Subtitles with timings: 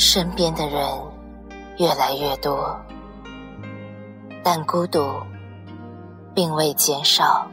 [0.00, 0.82] 身边的人
[1.76, 2.74] 越来越多，
[4.42, 4.98] 但孤独
[6.34, 7.46] 并未减少。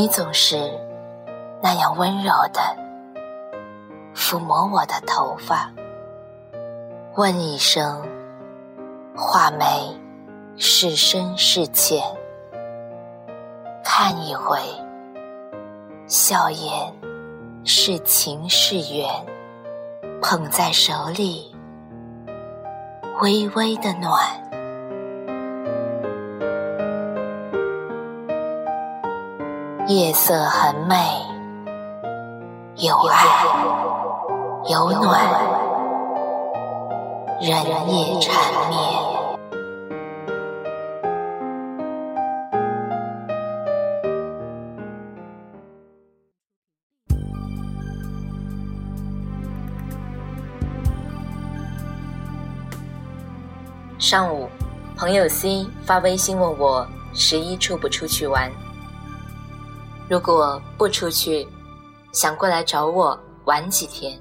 [0.00, 0.56] 你总是
[1.62, 2.74] 那样温柔的
[4.14, 5.70] 抚摸我的头发，
[7.16, 8.02] 问一声，
[9.14, 9.94] 画眉
[10.56, 12.02] 是深是浅，
[13.84, 14.56] 看一回，
[16.06, 16.70] 笑颜
[17.66, 19.06] 是情是缘，
[20.22, 21.54] 捧在手里，
[23.20, 24.18] 微微的暖。
[29.90, 30.94] 夜色很美，
[32.76, 33.24] 有爱
[34.68, 35.20] 有暖，
[37.40, 37.50] 人
[37.92, 38.78] 也缠绵。
[53.98, 54.48] 上午，
[54.96, 58.48] 朋友 C 发微信问我十一出不出去玩。
[60.10, 61.46] 如果不出去，
[62.10, 64.20] 想过来找我玩几天。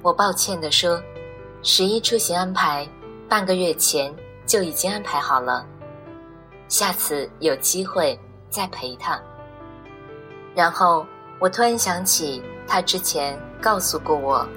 [0.00, 0.98] 我抱歉地说，
[1.62, 2.88] 十一出行安排
[3.28, 4.10] 半个月前
[4.46, 5.66] 就已经安排好了，
[6.68, 9.20] 下次有机会再陪他。
[10.54, 11.06] 然后
[11.38, 14.48] 我突然想起他之前告诉过我，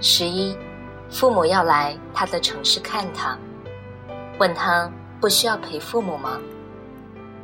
[0.00, 0.56] 十一
[1.10, 3.36] 父母要来他的城市看他，
[4.38, 4.88] 问他
[5.20, 6.38] 不需要陪父母吗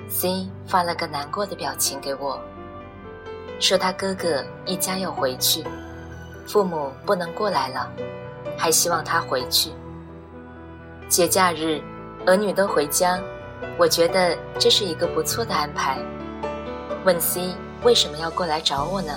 [0.08, 2.40] ？C 发了个难过的表情给我，
[3.58, 5.64] 说他哥哥一家要回去，
[6.46, 7.90] 父母不能过来了，
[8.56, 9.70] 还希望他回去。
[11.08, 11.80] 节假日，
[12.26, 13.18] 儿女都回家，
[13.76, 15.98] 我觉得这是一个不错的安排。
[17.04, 19.12] 问 C 为什么要过来找我呢？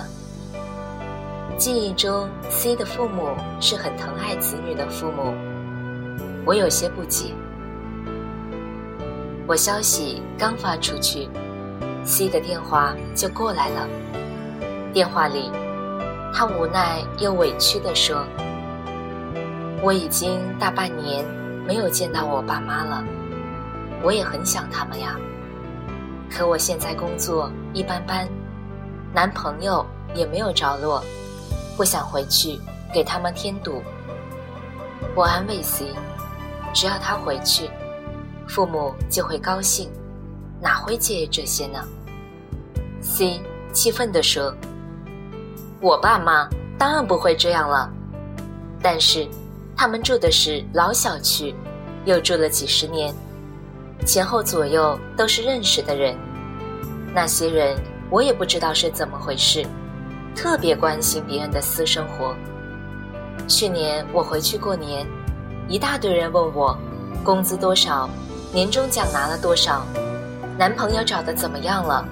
[1.56, 5.34] 记忆中 C 的父母是很疼爱子女的父母，
[6.44, 7.32] 我有些不解。
[9.48, 11.26] 我消息刚发出去
[12.04, 13.88] ，C 的电话就过来了。
[14.92, 15.50] 电话里，
[16.34, 18.26] 他无奈又委屈地说
[19.80, 21.24] ：“我已经大半年
[21.66, 23.02] 没有见到我爸妈了，
[24.02, 25.16] 我也很想他们呀。
[26.30, 28.28] 可我现在工作一般般，
[29.14, 29.82] 男朋友
[30.14, 31.02] 也没有着落，
[31.74, 32.60] 不想回去
[32.92, 33.82] 给他们添堵。”
[35.16, 35.86] 我安慰 C：“
[36.74, 37.70] 只要他回去。”
[38.48, 39.90] 父母就会高兴，
[40.60, 41.84] 哪会介意这些呢
[43.00, 43.40] ？C
[43.72, 44.52] 气愤地说
[45.80, 46.48] ：“我爸妈
[46.78, 47.88] 当然不会这样了，
[48.82, 49.28] 但是
[49.76, 51.54] 他们住的是老小区，
[52.06, 53.14] 又住了几十年，
[54.06, 56.16] 前后左右都是认识的人。
[57.14, 57.76] 那些人
[58.10, 59.64] 我也不知道是怎么回事，
[60.34, 62.34] 特别关心别人的私生活。
[63.46, 65.06] 去年我回去过年，
[65.68, 66.76] 一大堆人问我
[67.22, 68.08] 工资多少。”
[68.50, 69.84] 年终奖拿了多少？
[70.56, 72.04] 男朋友找的怎么样了？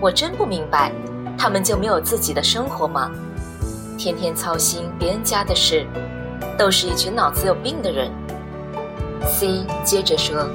[0.00, 0.92] 我真不明白，
[1.38, 3.10] 他们就没有自己的生活吗？
[3.96, 5.86] 天天操心别人家的事，
[6.58, 8.12] 都是一群脑子有病的人。
[9.26, 10.46] C 接着说：“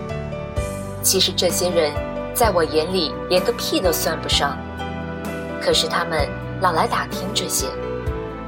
[1.01, 1.91] 其实这些人
[2.35, 4.55] 在我眼里连个屁都算不上，
[5.59, 6.29] 可是他们
[6.61, 7.65] 老来打听这些，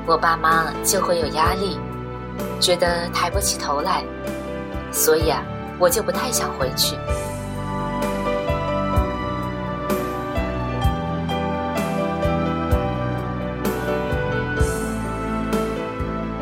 [0.05, 1.79] 我爸妈就会有压力，
[2.59, 4.03] 觉得抬不起头来，
[4.91, 5.43] 所以啊。”
[5.79, 6.95] 我就不太想回去。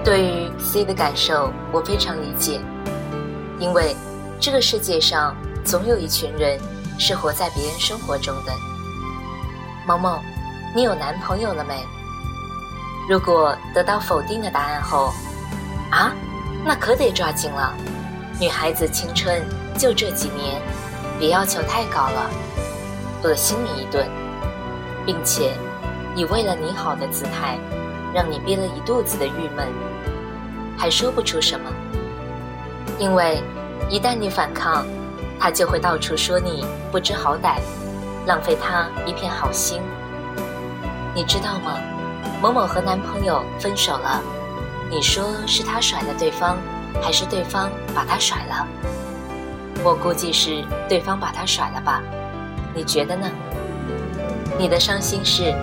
[0.03, 2.59] 对于 C 的感受，我非常理解，
[3.59, 3.95] 因为
[4.39, 6.59] 这个世界上总有一群人
[6.99, 8.51] 是活在别人生活中的。
[9.87, 10.19] 萌萌，
[10.75, 11.85] 你有男朋友了没？
[13.09, 15.13] 如果得到否定的答案后，
[15.91, 16.11] 啊，
[16.65, 17.73] 那可得抓紧了。
[18.41, 19.39] 女孩子青春
[19.77, 20.59] 就这几年，
[21.19, 22.27] 别要求太高了，
[23.23, 24.09] 恶心你一顿，
[25.05, 25.53] 并且
[26.15, 27.59] 以为了你好的姿态，
[28.15, 29.67] 让你憋了一肚子的郁闷，
[30.75, 31.71] 还说不出什么。
[32.97, 33.43] 因为
[33.91, 34.87] 一旦你反抗，
[35.39, 37.59] 他就会到处说你不知好歹，
[38.25, 39.83] 浪费他一片好心。
[41.13, 41.77] 你知道吗？
[42.41, 44.19] 某某和男朋友分手了，
[44.89, 46.57] 你说是他甩了对方。
[46.99, 48.67] 还是对方把他甩了，
[49.83, 52.01] 我估计是对方把他甩了吧？
[52.73, 53.29] 你觉得呢？
[54.57, 55.53] 你的伤心事，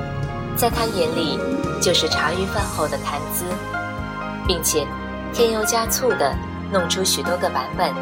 [0.56, 1.38] 在他眼里
[1.80, 3.44] 就是茶余饭后的谈资，
[4.46, 4.86] 并且
[5.32, 6.34] 添油加醋的
[6.72, 7.92] 弄出许多个版本。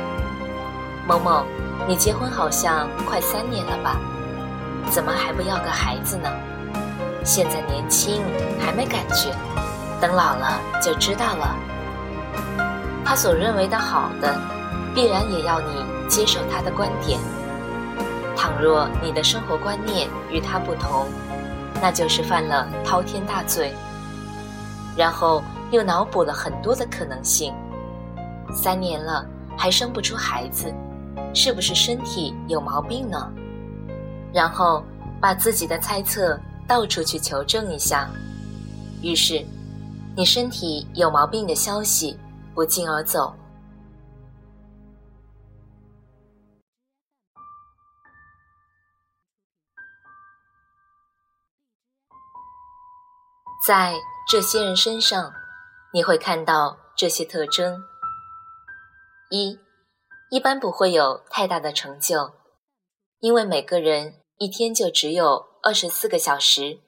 [1.06, 1.44] 某某，
[1.87, 3.96] 你结婚好像快三年了吧？
[4.90, 6.31] 怎么还不要个孩子呢？
[7.25, 8.23] 现在年轻
[8.58, 9.34] 还没感觉，
[10.00, 11.56] 等老了就知道了。
[13.06, 14.37] 他所认为的好的，
[14.93, 17.20] 必然也要你接受他的观点。
[18.37, 21.06] 倘若你的生活观念与他不同，
[21.81, 23.73] 那就是犯了滔天大罪。
[24.97, 27.55] 然后又脑补了很多的可能性。
[28.53, 29.25] 三年了
[29.56, 30.75] 还生不出孩子，
[31.32, 33.31] 是不是身体有毛病呢？
[34.32, 34.85] 然后
[35.20, 36.37] 把自己的猜测
[36.67, 38.11] 到处去求证一下。
[39.00, 39.47] 于是，
[40.17, 42.19] 你身体有毛病的消息
[42.56, 43.35] 不胫而走。
[53.67, 53.94] 在
[54.29, 55.32] 这些人身上，
[55.93, 57.82] 你会看到这些特征：
[59.29, 59.59] 一，
[60.31, 62.32] 一般不会有太大的成就，
[63.19, 66.81] 因为每个人一天就只有二十四个小时。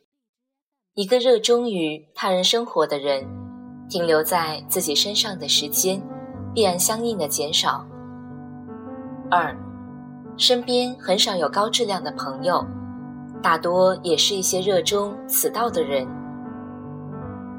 [0.94, 3.48] 一个热衷于他人生活的人，
[3.88, 6.00] 停留在自己身上的时间，
[6.55, 7.85] 必然相应的减少。
[9.31, 9.56] 二，
[10.37, 12.64] 身边很少有高质量的朋友，
[13.43, 16.06] 大多也是一些热衷此道的人。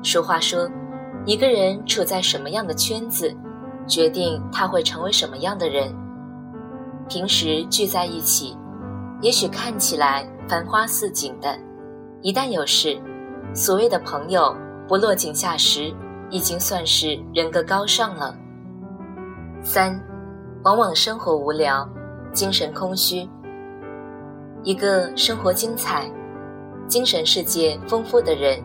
[0.04, 0.70] 俗话说，
[1.26, 3.36] 一个人处在什么样的圈子，
[3.88, 5.94] 决定他会成为什么样的人。
[7.08, 8.56] 平时聚在一起，
[9.22, 11.58] 也许看起来繁花似锦的，
[12.22, 13.00] 一旦有事，
[13.54, 14.56] 所谓的朋友
[14.88, 15.94] 不落井下石，
[16.30, 18.36] 已经算是人格高尚了。
[19.62, 20.00] 三，
[20.64, 21.88] 往往生活无聊，
[22.32, 23.28] 精神空虚。
[24.64, 26.10] 一个生活精彩、
[26.88, 28.62] 精神世界丰富的人。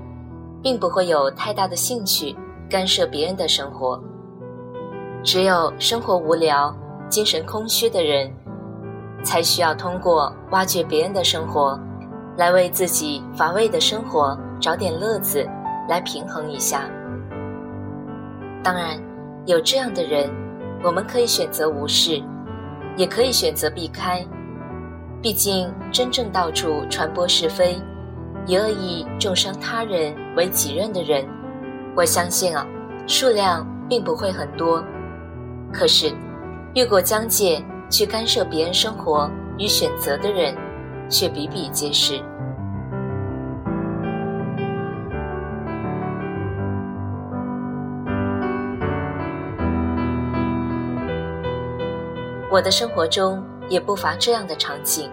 [0.65, 2.35] 并不会有太大的兴趣
[2.71, 4.03] 干涉别人的生活。
[5.23, 6.75] 只有生活无聊、
[7.11, 8.33] 精神空虚的人，
[9.23, 11.79] 才需要通过挖掘别人的生活，
[12.39, 15.47] 来为自己乏味的生活找点乐子，
[15.87, 16.89] 来平衡一下。
[18.65, 18.99] 当然，
[19.45, 20.31] 有这样的人，
[20.83, 22.23] 我们可以选择无视，
[22.97, 24.27] 也可以选择避开。
[25.21, 27.79] 毕竟，真正到处传播是非。
[28.47, 31.27] 以恶意重伤他人为己任的人，
[31.95, 32.67] 我相信啊，
[33.07, 34.83] 数量并不会很多。
[35.71, 36.11] 可是，
[36.75, 40.55] 越过疆界去干涉别人生活与选择的人，
[41.11, 42.19] 却比比皆是。
[52.55, 55.11] 我的生活中也不乏这样的场景，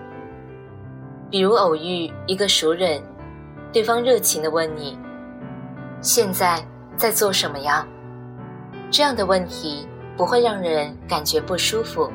[1.27, 3.01] 比如偶遇一个熟人。
[3.73, 4.95] 对方热情地问你
[6.01, 6.63] ：“现在
[6.95, 7.83] 在做什么呀？”
[8.91, 12.11] 这样的问题不会让人感觉不舒服。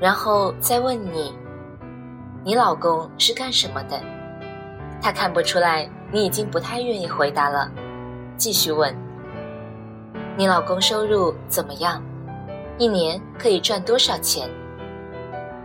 [0.00, 1.34] 然后再问你
[2.42, 4.00] ：“你老公是干什么的？”
[4.98, 7.70] 他看不出来你已经不太愿意回答了，
[8.38, 8.96] 继续问
[10.38, 12.02] ：“你老公收入怎么样？
[12.78, 14.48] 一年可以赚多少钱？”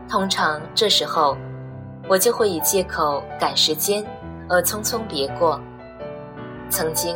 [0.09, 1.37] 通常这时候，
[2.07, 4.05] 我就会以借口赶时间。
[4.49, 5.57] 而匆匆别过。
[6.69, 7.15] 曾经，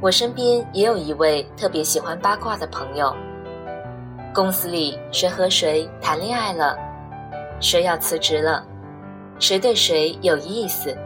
[0.00, 3.12] 我身边也有一位特别喜欢八卦的朋友。
[4.32, 6.78] 公司里谁和谁谈恋爱了，
[7.60, 8.64] 谁要辞职了，
[9.40, 10.96] 谁对谁有意思，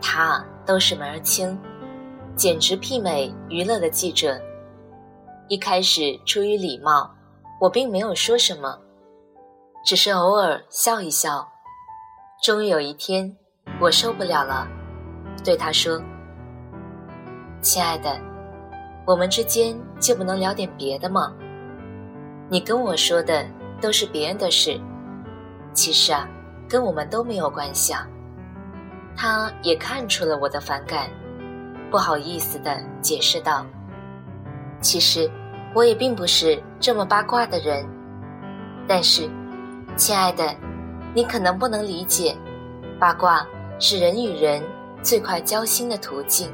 [0.00, 1.58] 他都是门儿清，
[2.34, 4.40] 简直媲美娱乐的记者。
[5.48, 7.10] 一开始出于礼貌，
[7.60, 8.78] 我并没有说什么，
[9.84, 11.46] 只是偶尔笑一笑。
[12.42, 13.36] 终于有一天，
[13.78, 14.66] 我受不了了。
[15.44, 16.00] 对他说
[17.60, 18.18] ：“亲爱的，
[19.06, 21.34] 我们之间就不能聊点别的吗？
[22.48, 23.46] 你跟我说的
[23.78, 24.80] 都是别人的事，
[25.74, 26.26] 其实啊，
[26.66, 28.08] 跟我们都没有关系啊。”
[29.14, 31.10] 他也看出了我的反感，
[31.90, 33.66] 不好意思的解释道
[34.80, 35.30] ：“其实
[35.74, 37.86] 我也并不是这么八卦的人，
[38.86, 39.28] 但是，
[39.96, 40.54] 亲爱的，
[41.14, 42.36] 你可能不能理解，
[42.98, 43.46] 八卦
[43.78, 44.62] 是人与人。”
[45.02, 46.52] 最快交心的途径。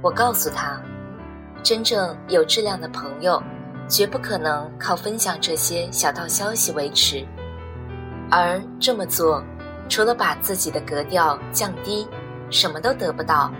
[0.00, 0.80] 我告诉他，
[1.62, 3.42] 真正有质量的朋友，
[3.86, 7.22] 绝不可能靠分享这些小道消息维持，
[8.30, 9.44] 而这么做，
[9.86, 12.08] 除了把自己的格调降低，
[12.48, 13.52] 什么都得不到，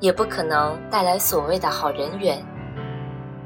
[0.00, 2.42] 也不可能带来所谓的好人缘。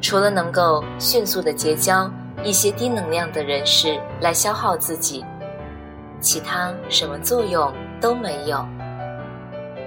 [0.00, 2.10] 除了能够迅速的结交
[2.42, 5.24] 一些低能量的人士来消耗自己，
[6.20, 8.64] 其他什么作用都没有。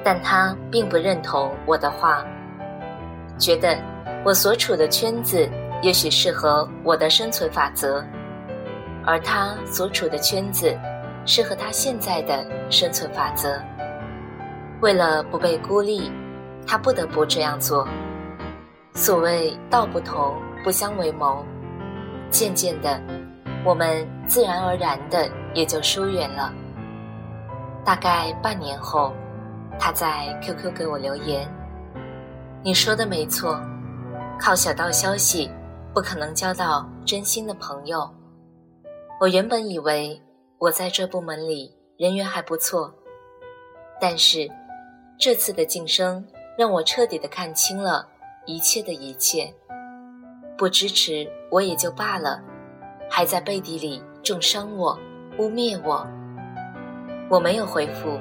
[0.04, 2.26] 但他并不认同我的话，
[3.38, 3.78] 觉得
[4.24, 5.50] 我所处的圈子
[5.82, 8.04] 也许适合我的生存法则，
[9.06, 10.76] 而他所处的圈子
[11.26, 13.62] 适合他现在的生存法则。
[14.80, 16.12] 为了不被孤立，
[16.66, 17.88] 他不得不这样做。
[18.98, 21.46] 所谓道不同，不相为谋。
[22.32, 23.00] 渐渐的，
[23.64, 26.52] 我们自然而然的也就疏远了。
[27.86, 29.14] 大概半年后，
[29.80, 31.48] 他在 QQ 给我留言
[32.66, 33.62] ：“你说的没错，
[34.40, 35.48] 靠小道消息
[35.94, 38.10] 不可能交到真心的朋友。
[39.22, 40.20] 我原本以为
[40.58, 42.92] 我在这部门里人缘还不错，
[44.02, 44.50] 但是。”
[45.20, 46.24] 这次的晋升
[46.56, 48.08] 让我彻底的看清了
[48.48, 49.54] 一切的一切，
[50.58, 52.42] 不支持我也就罢了，
[53.10, 54.98] 还在背地里重伤我、
[55.38, 56.08] 污蔑我。
[57.30, 58.18] 我没有回复，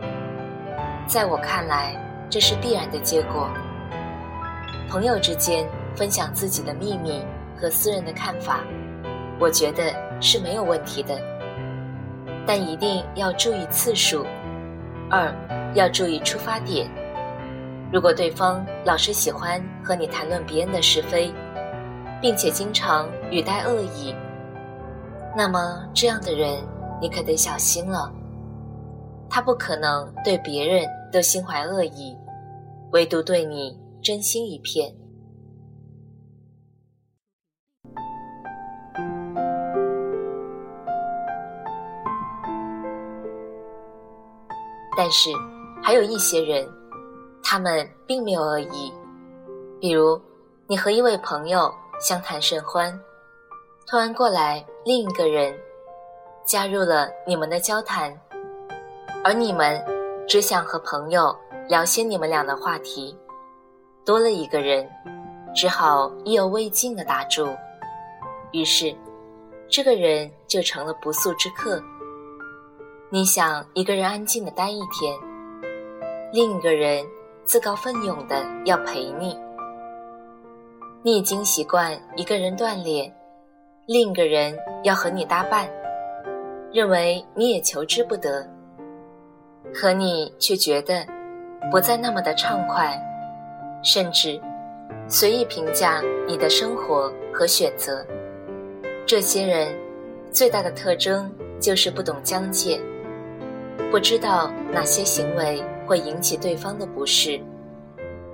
[1.07, 1.95] 在我看来
[2.29, 3.49] 这是必然的结果。
[4.91, 5.65] 朋友之间
[5.95, 7.25] 分享自己的秘密
[7.57, 8.65] 和私人的看法，
[9.39, 11.21] 我觉得是没有问题的，
[12.45, 14.27] 但一定要注意次数。
[15.09, 15.33] 二。
[15.75, 16.89] 要注意出发点。
[17.93, 21.33] 如果对方老是喜欢和你谈论别人的是非，
[22.21, 24.15] 并且经常语带恶意，
[25.37, 26.63] 那么这样的人
[27.01, 28.13] 你可得小心了。
[29.31, 32.17] 他不可能对别人都心怀恶意，
[32.93, 34.93] 唯独对你真心一片。
[44.97, 45.31] 但是。
[45.83, 46.67] 还有一些人，
[47.49, 48.93] 他们并没有恶意。
[49.81, 50.21] 比如，
[50.67, 52.93] 你和一位朋友相谈甚欢，
[53.87, 55.57] 突然过来另一个人
[56.45, 58.13] 加入了你们的交谈，
[59.23, 59.81] 而你们
[60.27, 61.33] 只想和朋友
[61.69, 63.17] 聊些你们俩的话题，
[64.05, 64.85] 多了一个人，
[65.55, 67.47] 只好意犹未尽的打住。
[68.51, 68.93] 于是，
[69.69, 71.81] 这个人就成了不速之客。
[73.09, 75.17] 你想一个人安静的待一天。
[76.33, 77.07] 另一个人
[77.47, 79.39] 自告奋勇的要陪你，
[81.03, 83.15] 你已经习惯一个人锻炼，
[83.87, 85.71] 另一个人要和你搭伴，
[86.73, 88.45] 认为你也求之不得，
[89.73, 91.07] 可你却觉得
[91.71, 93.01] 不再那么的畅快，
[93.81, 94.41] 甚至
[95.07, 98.05] 随意评价你的生活和选择。
[99.07, 99.73] 这些人
[100.33, 102.81] 最大的特征就是不懂疆界，
[103.89, 105.63] 不知道哪些行为。
[105.87, 107.41] 会引起对方的不适，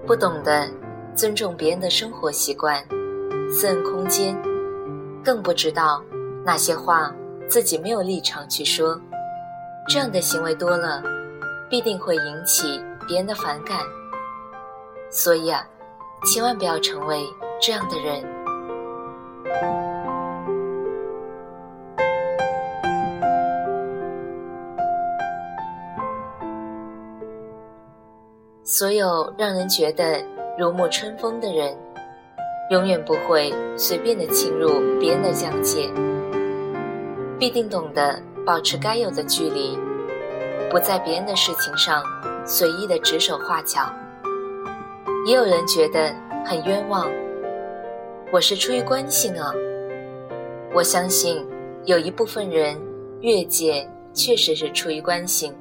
[0.06, 0.68] 不懂得
[1.14, 2.82] 尊重别人的生活习惯、
[3.50, 4.36] 私人空间，
[5.22, 6.02] 更不知道
[6.44, 7.14] 哪些话
[7.48, 8.98] 自己没有立场去说。
[9.88, 11.02] 这样的行为多了，
[11.68, 13.78] 必定会引起别人的反感。
[15.10, 15.66] 所以啊，
[16.24, 17.22] 千万不要成为
[17.60, 18.24] 这样的人。
[28.74, 30.18] 所有让人觉得
[30.58, 31.76] 如沐春风的人，
[32.70, 35.90] 永远不会随便的侵入别人的疆界，
[37.38, 39.78] 必定懂得保持该有的距离，
[40.70, 42.02] 不在别人的事情上
[42.46, 43.92] 随意的指手画脚。
[45.26, 46.10] 也有人觉得
[46.42, 47.12] 很冤枉，
[48.32, 49.52] 我是出于关心啊。
[50.74, 51.46] 我相信
[51.84, 52.80] 有一部分人
[53.20, 55.54] 越界确实是出于关心，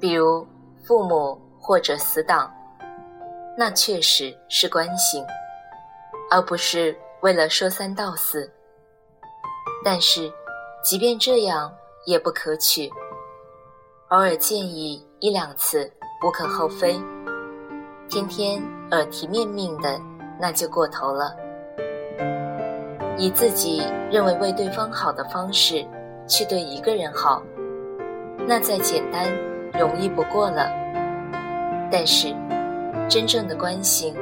[0.00, 0.44] 比如
[0.84, 1.38] 父母。
[1.62, 2.52] 或者死党，
[3.56, 5.24] 那确实是关心，
[6.28, 8.50] 而不是为了说三道四。
[9.84, 10.30] 但是，
[10.82, 11.72] 即便这样
[12.04, 12.90] 也不可取。
[14.08, 15.90] 偶尔建议一两次
[16.24, 17.00] 无可厚非，
[18.08, 20.00] 天天耳提面命的
[20.40, 21.34] 那就过头了。
[23.16, 25.86] 以自己认为为对方好的方式
[26.26, 27.40] 去对一个人好，
[28.48, 29.32] 那再简单
[29.78, 30.81] 容易不过了。
[31.92, 32.34] 但是，
[33.06, 34.14] 真正的关心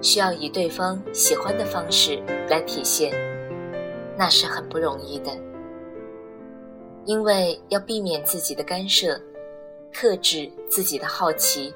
[0.00, 3.12] 需要以对方喜欢的方式来体现，
[4.16, 5.30] 那是很不容易的。
[7.04, 9.20] 因为要避免自己的干涉，
[9.92, 11.74] 克制自己的好奇，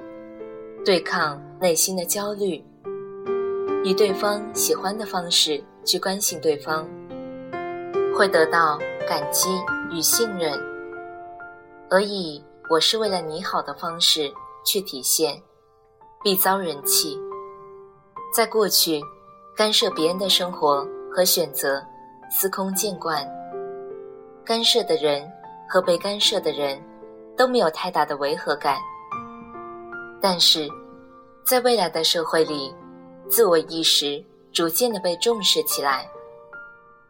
[0.82, 2.64] 对抗内心的焦虑，
[3.84, 6.88] 以对方喜欢的方式去关心对方，
[8.16, 9.50] 会得到感激
[9.92, 10.58] 与信任，
[11.90, 14.32] 而以我是为了你好的方式。
[14.64, 15.40] 去体现，
[16.22, 17.18] 必遭人弃。
[18.34, 19.00] 在过去，
[19.54, 21.80] 干涉别人的生活和选择，
[22.30, 23.24] 司空见惯，
[24.44, 25.30] 干涉的人
[25.68, 26.82] 和被干涉的人
[27.36, 28.78] 都没有太大的违和感。
[30.20, 30.68] 但是，
[31.44, 32.74] 在未来的社会里，
[33.28, 36.08] 自我意识逐渐的被重视起来，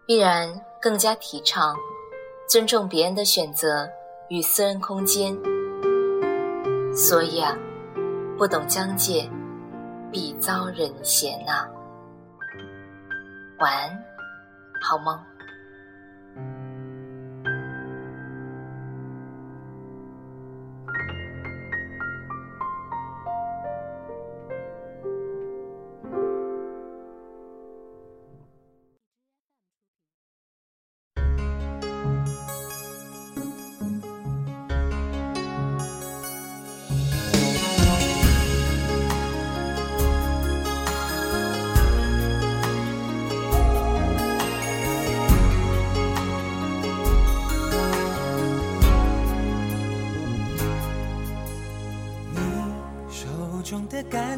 [0.06, 1.74] 必然更加提倡
[2.46, 3.88] 尊重别人的选择
[4.28, 5.34] 与私人空间。
[6.94, 7.58] 所以啊，
[8.38, 9.28] 不懂疆界，
[10.12, 11.66] 必遭人嫌呐。
[13.58, 14.04] 晚安，
[14.80, 15.18] 好梦。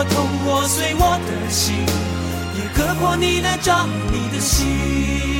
[0.00, 1.76] 我痛，我碎我的心，
[2.56, 5.39] 也割破你的掌，你的心。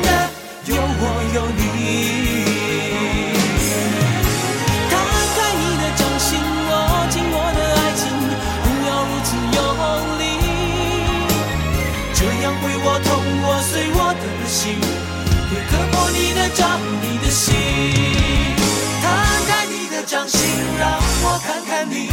[21.71, 22.11] 看你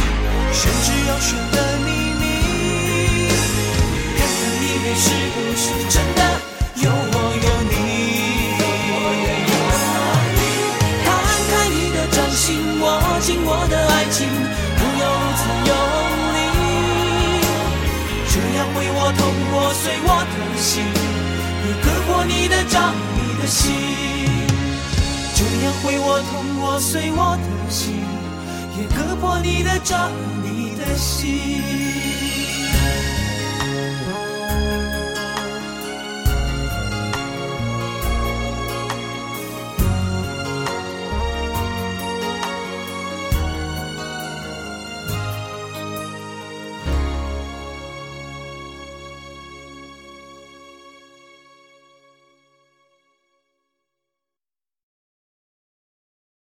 [0.53, 2.23] 玄之又玄的秘密，
[4.15, 6.21] 看看里面是不是真的
[6.75, 7.75] 有我有你。
[11.03, 11.07] 摊
[11.51, 12.87] 开你的掌心，握
[13.19, 14.31] 紧我的爱情，
[14.79, 15.71] 不要如此用
[16.35, 16.39] 力，
[18.31, 20.87] 这样会我痛，我碎我的心。
[21.83, 23.75] 割破你的掌，你的心，
[25.35, 27.98] 这样会我痛，我碎我的心，
[28.79, 30.09] 也割破你的掌
[30.41, 32.08] 你的心。